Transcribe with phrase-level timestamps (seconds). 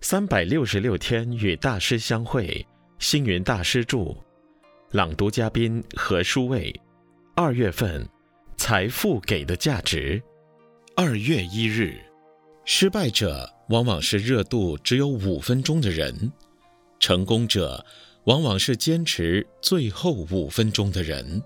[0.00, 2.64] 三百六十六天与大师相会，
[3.00, 4.16] 星云大师著。
[4.92, 6.72] 朗读嘉宾何书卫。
[7.34, 8.08] 二月份，
[8.56, 10.22] 财富给的价值。
[10.94, 11.98] 二月一日，
[12.64, 16.32] 失败者往往是热度只有五分钟的人，
[17.00, 17.84] 成功者
[18.24, 21.42] 往往是坚持最后五分钟的人。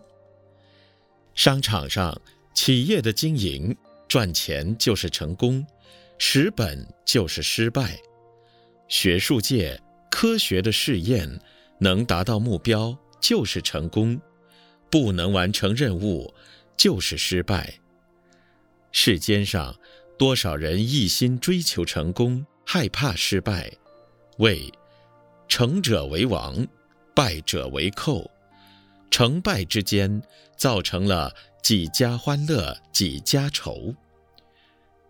[1.34, 2.20] 商场上，
[2.54, 3.74] 企业的经营，
[4.06, 5.66] 赚钱就是成功，
[6.18, 7.98] 蚀本就是失败。
[8.92, 11.40] 学术界科学的试验，
[11.78, 14.20] 能达到目标就是成功，
[14.90, 16.32] 不能完成任务
[16.76, 17.72] 就是失败。
[18.92, 19.74] 世间上
[20.18, 23.72] 多少人一心追求成功，害怕失败，
[24.36, 24.70] 谓
[25.48, 26.68] 成者为王，
[27.14, 28.30] 败者为寇，
[29.10, 30.22] 成败之间
[30.58, 33.94] 造成了几家欢乐几家愁。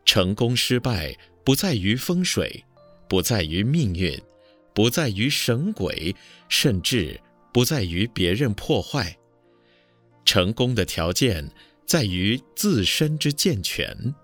[0.05, 1.13] 成功失败
[1.45, 2.65] 不在于风水。
[3.13, 4.19] 不在于命运，
[4.73, 6.17] 不在于神鬼，
[6.49, 7.21] 甚至
[7.53, 9.15] 不在于别人破坏。
[10.25, 11.47] 成功的条件
[11.87, 14.15] 在于自身之健全。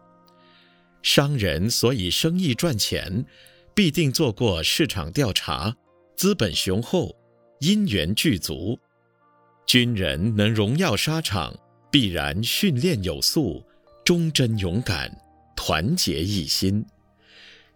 [1.02, 3.26] 商人所以生意赚钱，
[3.74, 5.76] 必定做过市场调查，
[6.16, 7.14] 资本雄厚，
[7.60, 8.78] 因缘具足。
[9.66, 11.54] 军人能荣耀沙场，
[11.92, 13.62] 必然训练有素，
[14.02, 15.14] 忠贞勇敢，
[15.54, 16.82] 团结一心。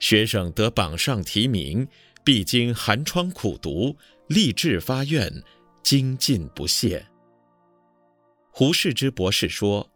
[0.02, 1.86] 学生得榜上提名，
[2.24, 5.32] 必经寒窗苦读，立志发愿，
[5.80, 7.06] 精进不懈。
[8.50, 9.92] 胡适之博士说：“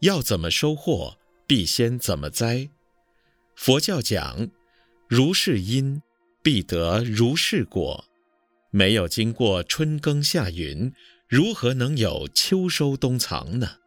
[0.00, 2.68] 要怎么收获，必先怎么栽。”
[3.56, 4.50] 佛教讲
[5.08, 6.02] ：“如是因，
[6.42, 8.04] 必得如是果。”
[8.70, 10.92] 没有经过春耕夏耘，
[11.26, 13.78] 如何能有秋收冬藏呢？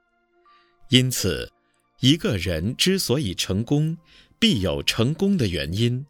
[0.89, 1.51] 因此，
[1.99, 3.95] 一个人之所以成功，
[4.41, 6.03] 必有成功的原因，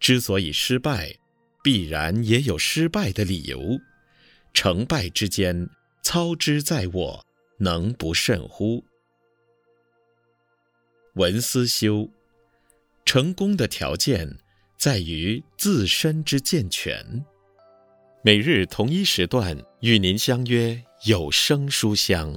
[0.00, 1.14] 之所以失败，
[1.62, 3.78] 必然也有失败的理由。
[4.52, 5.70] 成败之间，
[6.02, 7.24] 操之在我，
[7.58, 8.82] 能不甚乎？
[11.14, 12.10] 文思修，
[13.04, 14.38] 成功的条件
[14.76, 17.24] 在于自身之健全。
[18.24, 22.36] 每日同一时段与您相约有声书香。